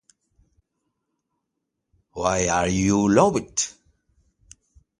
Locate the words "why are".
2.13-2.67